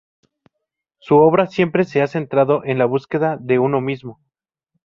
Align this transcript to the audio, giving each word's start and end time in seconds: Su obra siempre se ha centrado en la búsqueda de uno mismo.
Su 0.97 1.17
obra 1.17 1.45
siempre 1.45 1.83
se 1.85 2.01
ha 2.01 2.07
centrado 2.07 2.65
en 2.65 2.79
la 2.79 2.85
búsqueda 2.87 3.37
de 3.39 3.59
uno 3.59 3.81
mismo. 3.81 4.19